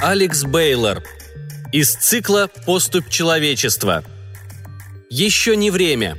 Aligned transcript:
Алекс 0.00 0.44
Бейлор. 0.44 1.02
Из 1.72 1.92
цикла 1.92 2.48
«Поступь 2.64 3.08
человечества». 3.08 4.04
Еще 5.10 5.56
не 5.56 5.72
время. 5.72 6.16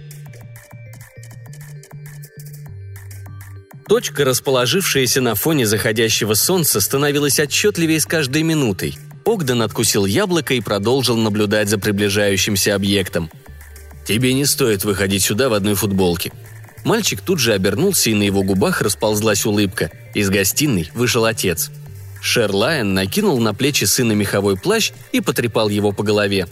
Точка, 3.88 4.26
расположившаяся 4.26 5.22
на 5.22 5.34
фоне 5.36 5.66
заходящего 5.66 6.34
солнца, 6.34 6.82
становилась 6.82 7.40
отчетливее 7.40 8.02
с 8.02 8.06
каждой 8.06 8.44
минутой. 8.44 8.98
Огден 9.26 9.62
откусил 9.62 10.06
яблоко 10.06 10.56
и 10.56 10.62
продолжил 10.62 11.16
наблюдать 11.16 11.70
за 11.70 11.78
приближающимся 11.78 12.76
объектом. 12.76 13.32
«Тебе 14.06 14.34
не 14.34 14.46
стоит 14.46 14.84
выходить 14.84 15.24
сюда 15.24 15.48
в 15.48 15.54
одной 15.54 15.76
футболке». 15.76 16.34
Мальчик 16.84 17.22
тут 17.22 17.40
же 17.40 17.54
обернулся, 17.54 18.10
и 18.10 18.14
на 18.14 18.24
его 18.24 18.44
губах 18.44 18.82
расползлась 18.82 19.46
улыбка. 19.46 19.90
Из 20.14 20.30
гостиной 20.30 20.92
вышел 20.94 21.24
отец. 21.24 21.72
Шерлайн 22.22 22.94
накинул 22.94 23.40
на 23.40 23.54
плечи 23.54 23.86
сына 23.86 24.14
меховой 24.14 24.58
плащ 24.58 24.92
и 25.12 25.22
потрепал 25.22 25.70
его 25.70 25.92
по 25.92 26.04
голове. 26.04 26.48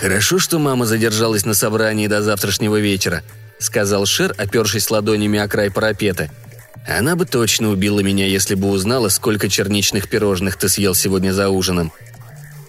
«Хорошо, 0.00 0.38
что 0.38 0.58
мама 0.58 0.86
задержалась 0.86 1.44
на 1.44 1.54
собрании 1.54 2.06
до 2.06 2.22
завтрашнего 2.22 2.80
вечера»,— 2.80 3.22
сказал 3.58 4.06
Шер, 4.06 4.34
опершись 4.36 4.90
ладонями 4.90 5.38
о 5.38 5.48
край 5.48 5.70
парапета. 5.70 6.30
«Она 6.88 7.14
бы 7.14 7.26
точно 7.26 7.70
убила 7.70 8.00
меня, 8.00 8.26
если 8.26 8.54
бы 8.54 8.68
узнала, 8.68 9.08
сколько 9.08 9.48
черничных 9.48 10.08
пирожных 10.08 10.56
ты 10.56 10.68
съел 10.68 10.94
сегодня 10.94 11.32
за 11.32 11.48
ужином». 11.48 11.92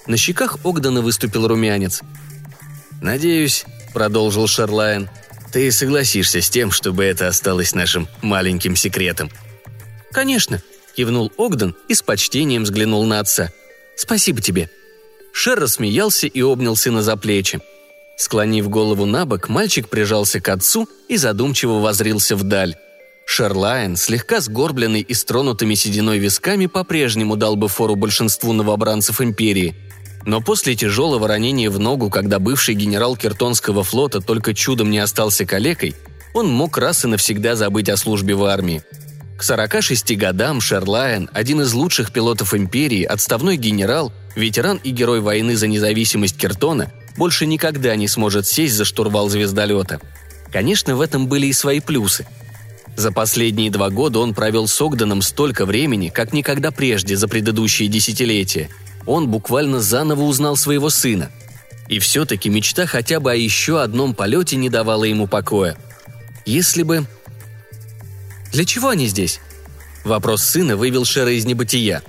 На 0.05 0.17
щеках 0.17 0.57
Огдана 0.63 1.01
выступил 1.01 1.47
румянец. 1.47 2.01
«Надеюсь»,— 3.01 3.65
продолжил 3.93 4.47
Шерлайн,— 4.47 5.09
«ты 5.51 5.71
согласишься 5.71 6.41
с 6.41 6.49
тем, 6.49 6.71
чтобы 6.71 7.03
это 7.05 7.27
осталось 7.27 7.73
нашим 7.73 8.07
маленьким 8.21 8.75
секретом». 8.75 9.31
«Конечно»,— 10.11 10.61
кивнул 10.95 11.31
Огден 11.37 11.75
и 11.87 11.93
с 11.93 12.01
почтением 12.01 12.63
взглянул 12.63 13.05
на 13.05 13.19
отца. 13.19 13.49
«Спасибо 13.95 14.41
тебе»,— 14.41 14.69
Шер 15.33 15.59
рассмеялся 15.59 16.27
и 16.27 16.41
обнял 16.41 16.75
сына 16.75 17.01
за 17.01 17.17
плечи. 17.17 17.59
Склонив 18.17 18.69
голову 18.69 19.05
на 19.05 19.25
бок, 19.25 19.49
мальчик 19.49 19.89
прижался 19.89 20.39
к 20.39 20.49
отцу 20.49 20.87
и 21.07 21.17
задумчиво 21.17 21.79
возрился 21.79 22.35
вдаль. 22.35 22.75
Шерлайн, 23.25 23.95
слегка 23.95 24.41
сгорбленный 24.41 25.01
и 25.01 25.13
стронутыми 25.13 25.73
сединой 25.75 26.19
висками, 26.19 26.67
по-прежнему 26.67 27.35
дал 27.35 27.55
бы 27.55 27.67
фору 27.67 27.95
большинству 27.95 28.53
новобранцев 28.53 29.21
империи. 29.21 29.75
Но 30.25 30.41
после 30.41 30.75
тяжелого 30.75 31.27
ранения 31.27 31.69
в 31.69 31.79
ногу, 31.79 32.09
когда 32.09 32.39
бывший 32.39 32.75
генерал 32.75 33.17
Киртонского 33.17 33.83
флота 33.83 34.21
только 34.21 34.53
чудом 34.53 34.89
не 34.89 34.99
остался 34.99 35.45
калекой, 35.45 35.95
он 36.33 36.47
мог 36.47 36.77
раз 36.77 37.05
и 37.05 37.07
навсегда 37.07 37.55
забыть 37.55 37.89
о 37.89 37.97
службе 37.97 38.35
в 38.35 38.43
армии. 38.43 38.83
К 39.43 39.45
46 39.45 40.15
годам 40.15 40.61
Шерлайн, 40.61 41.29
один 41.33 41.59
из 41.59 41.73
лучших 41.73 42.13
пилотов 42.13 42.53
империи, 42.53 43.03
отставной 43.03 43.57
генерал, 43.57 44.13
ветеран 44.37 44.79
и 44.81 44.89
герой 44.91 45.19
войны 45.19 45.57
за 45.57 45.67
независимость 45.67 46.37
Кертона, 46.37 46.93
больше 47.17 47.45
никогда 47.45 47.93
не 47.97 48.07
сможет 48.07 48.47
сесть 48.47 48.73
за 48.73 48.85
штурвал 48.85 49.27
звездолета. 49.27 49.99
Конечно, 50.49 50.95
в 50.95 51.01
этом 51.01 51.27
были 51.27 51.47
и 51.47 51.51
свои 51.51 51.81
плюсы. 51.81 52.25
За 52.95 53.11
последние 53.11 53.69
два 53.69 53.89
года 53.89 54.19
он 54.19 54.33
провел 54.33 54.65
с 54.65 54.81
Огденом 54.81 55.21
столько 55.21 55.65
времени, 55.65 56.07
как 56.07 56.31
никогда 56.31 56.71
прежде 56.71 57.17
за 57.17 57.27
предыдущие 57.27 57.89
десятилетия. 57.89 58.69
Он 59.05 59.27
буквально 59.27 59.81
заново 59.81 60.21
узнал 60.21 60.55
своего 60.55 60.89
сына. 60.89 61.29
И 61.89 61.99
все-таки 61.99 62.47
мечта 62.47 62.85
хотя 62.85 63.19
бы 63.19 63.33
о 63.33 63.35
еще 63.35 63.81
одном 63.81 64.13
полете 64.13 64.55
не 64.55 64.69
давала 64.69 65.03
ему 65.03 65.27
покоя. 65.27 65.75
Если 66.45 66.83
бы 66.83 67.05
«Для 68.53 68.65
чего 68.65 68.89
они 68.89 69.07
здесь?» 69.07 69.41
Вопрос 70.05 70.43
сына 70.43 70.77
вывел 70.77 71.05
Шера 71.05 71.31
из 71.31 71.45
небытия. 71.45 72.03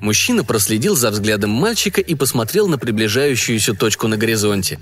Мужчина 0.00 0.42
проследил 0.42 0.96
за 0.96 1.10
взглядом 1.10 1.50
мальчика 1.50 2.00
и 2.00 2.14
посмотрел 2.14 2.68
на 2.68 2.78
приближающуюся 2.78 3.74
точку 3.74 4.08
на 4.08 4.16
горизонте. 4.16 4.80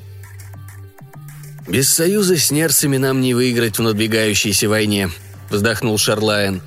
«Без 1.67 1.93
союза 1.93 2.37
с 2.37 2.51
нерцами 2.53 2.99
нам 2.99 3.21
не 3.21 3.35
выиграть 3.35 3.79
в 3.79 3.83
надвигающейся 3.83 4.69
войне»,— 4.69 5.11
вздохнул 5.51 5.99
Шарлайн. 5.99 6.63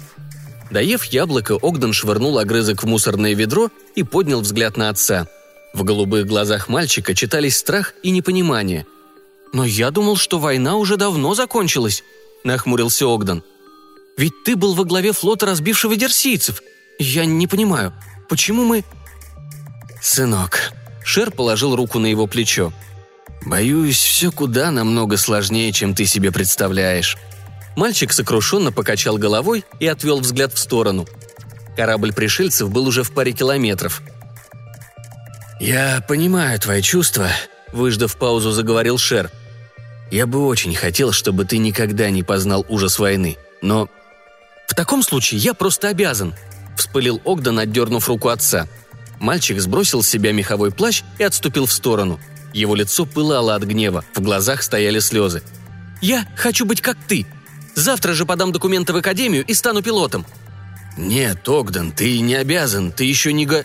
Доев 0.69 1.05
яблоко, 1.05 1.57
Огден 1.61 1.93
швырнул 1.93 2.37
огрызок 2.37 2.83
в 2.83 2.87
мусорное 2.87 3.33
ведро 3.33 3.71
и 3.95 4.03
поднял 4.03 4.41
взгляд 4.41 4.75
на 4.75 4.89
отца. 4.89 5.27
В 5.73 5.83
голубых 5.83 6.27
глазах 6.27 6.67
мальчика 6.67 7.15
читались 7.15 7.57
страх 7.57 7.93
и 8.03 8.11
непонимание. 8.11 8.85
«Но 9.53 9.63
я 9.63 9.91
думал, 9.91 10.17
что 10.17 10.39
война 10.39 10.75
уже 10.75 10.97
давно 10.97 11.33
закончилась»,— 11.35 12.03
нахмурился 12.43 13.05
Огден. 13.05 13.43
Ведь 14.19 14.43
ты 14.43 14.57
был 14.57 14.73
во 14.73 14.83
главе 14.83 15.13
флота, 15.13 15.45
разбившего 15.45 15.95
дерсийцев. 15.95 16.61
Я 16.99 17.23
не 17.23 17.47
понимаю, 17.47 17.93
почему 18.27 18.65
мы...» 18.65 18.83
«Сынок»,— 20.01 20.73
Шер 21.05 21.31
положил 21.31 21.73
руку 21.73 21.99
на 21.99 22.07
его 22.07 22.27
плечо. 22.27 22.73
«Боюсь, 23.45 23.97
все 23.97 24.29
куда 24.29 24.71
намного 24.71 25.15
сложнее, 25.15 25.71
чем 25.71 25.95
ты 25.95 26.05
себе 26.05 26.33
представляешь». 26.33 27.17
Мальчик 27.77 28.11
сокрушенно 28.11 28.73
покачал 28.73 29.17
головой 29.17 29.63
и 29.79 29.87
отвел 29.87 30.19
взгляд 30.19 30.53
в 30.53 30.59
сторону. 30.59 31.07
Корабль 31.77 32.11
пришельцев 32.11 32.69
был 32.69 32.87
уже 32.87 33.03
в 33.03 33.13
паре 33.13 33.31
километров. 33.31 34.01
«Я 35.61 36.03
понимаю 36.05 36.59
твои 36.59 36.81
чувства»,— 36.81 37.29
выждав 37.71 38.17
паузу, 38.17 38.51
заговорил 38.51 38.97
Шер. 38.97 39.31
«Я 40.11 40.27
бы 40.27 40.45
очень 40.45 40.75
хотел, 40.75 41.13
чтобы 41.13 41.45
ты 41.45 41.57
никогда 41.57 42.09
не 42.09 42.23
познал 42.23 42.65
ужас 42.67 42.99
войны, 42.99 43.37
но 43.61 43.87
«В 44.69 44.75
таком 44.75 45.01
случае 45.01 45.39
я 45.41 45.55
просто 45.55 45.89
обязан»,– 45.89 46.35
вспылил 46.77 47.19
Огден, 47.25 47.57
отдернув 47.57 48.07
руку 48.07 48.29
отца. 48.29 48.67
Мальчик 49.19 49.59
сбросил 49.59 50.03
с 50.03 50.07
себя 50.07 50.31
меховой 50.31 50.71
плащ 50.71 51.01
и 51.17 51.23
отступил 51.23 51.65
в 51.65 51.73
сторону. 51.73 52.19
Его 52.53 52.75
лицо 52.75 53.05
пылало 53.05 53.55
от 53.55 53.63
гнева, 53.63 54.05
в 54.13 54.21
глазах 54.21 54.61
стояли 54.61 54.99
слезы. 54.99 55.41
«Я 56.01 56.25
хочу 56.35 56.65
быть 56.65 56.81
как 56.81 56.97
ты. 57.07 57.25
Завтра 57.73 58.13
же 58.13 58.25
подам 58.25 58.51
документы 58.51 58.93
в 58.93 58.97
академию 58.97 59.43
и 59.43 59.55
стану 59.55 59.81
пилотом». 59.81 60.25
«Нет, 60.97 61.49
Огден, 61.49 61.91
ты 61.91 62.19
не 62.19 62.35
обязан, 62.35 62.91
ты 62.91 63.05
еще 63.05 63.33
не 63.33 63.47
го...» 63.47 63.63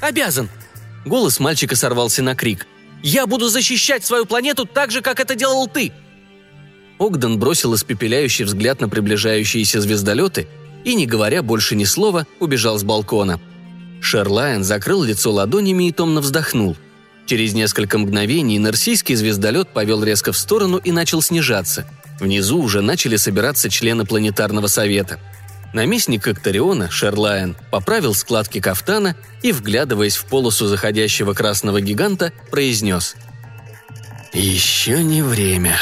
«Обязан!» 0.00 0.48
Голос 1.04 1.40
мальчика 1.40 1.74
сорвался 1.74 2.22
на 2.22 2.36
крик. 2.36 2.66
«Я 3.02 3.26
буду 3.26 3.48
защищать 3.48 4.06
свою 4.06 4.26
планету 4.26 4.64
так 4.64 4.92
же, 4.92 5.02
как 5.02 5.18
это 5.18 5.34
делал 5.34 5.66
ты!» 5.66 5.92
Огден 6.98 7.38
бросил 7.38 7.74
испепеляющий 7.74 8.44
взгляд 8.44 8.80
на 8.80 8.88
приближающиеся 8.88 9.80
звездолеты 9.80 10.48
и, 10.84 10.94
не 10.94 11.06
говоря 11.06 11.42
больше 11.42 11.76
ни 11.76 11.84
слова, 11.84 12.26
убежал 12.40 12.78
с 12.78 12.84
балкона. 12.84 13.40
Шерлайн 14.00 14.64
закрыл 14.64 15.02
лицо 15.02 15.32
ладонями 15.32 15.88
и 15.88 15.92
томно 15.92 16.20
вздохнул. 16.20 16.76
Через 17.26 17.54
несколько 17.54 17.98
мгновений 17.98 18.58
нарсийский 18.58 19.16
звездолет 19.16 19.68
повел 19.68 20.02
резко 20.04 20.32
в 20.32 20.38
сторону 20.38 20.78
и 20.78 20.92
начал 20.92 21.20
снижаться. 21.20 21.88
Внизу 22.20 22.62
уже 22.62 22.80
начали 22.82 23.16
собираться 23.16 23.68
члены 23.68 24.04
планетарного 24.04 24.68
совета. 24.68 25.18
Наместник 25.74 26.26
Акториона, 26.28 26.88
Шерлайн, 26.90 27.56
поправил 27.70 28.14
складки 28.14 28.60
кафтана 28.60 29.16
и, 29.42 29.52
вглядываясь 29.52 30.16
в 30.16 30.24
полосу 30.26 30.68
заходящего 30.68 31.34
красного 31.34 31.80
гиганта, 31.80 32.32
произнес 32.50 33.16
«Еще 34.32 35.02
не 35.02 35.22
время». 35.22 35.78